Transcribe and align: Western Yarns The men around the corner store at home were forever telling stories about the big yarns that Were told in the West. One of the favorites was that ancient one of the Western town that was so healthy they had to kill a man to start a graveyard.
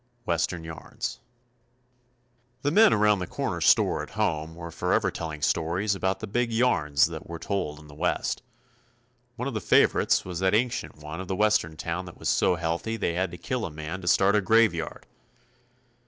Western 0.25 0.63
Yarns 0.63 1.19
The 2.63 2.71
men 2.71 2.91
around 2.91 3.19
the 3.19 3.27
corner 3.27 3.61
store 3.61 4.01
at 4.01 4.09
home 4.17 4.55
were 4.55 4.71
forever 4.71 5.11
telling 5.11 5.43
stories 5.43 5.93
about 5.93 6.21
the 6.21 6.25
big 6.25 6.51
yarns 6.51 7.05
that 7.05 7.29
Were 7.29 7.37
told 7.37 7.77
in 7.77 7.85
the 7.87 7.93
West. 7.93 8.41
One 9.35 9.47
of 9.47 9.53
the 9.53 9.61
favorites 9.61 10.25
was 10.25 10.39
that 10.39 10.55
ancient 10.55 10.95
one 10.97 11.21
of 11.21 11.27
the 11.27 11.35
Western 11.35 11.77
town 11.77 12.05
that 12.05 12.17
was 12.17 12.29
so 12.29 12.55
healthy 12.55 12.97
they 12.97 13.13
had 13.13 13.29
to 13.29 13.37
kill 13.37 13.63
a 13.63 13.69
man 13.69 14.01
to 14.01 14.07
start 14.07 14.35
a 14.35 14.41
graveyard. 14.41 15.05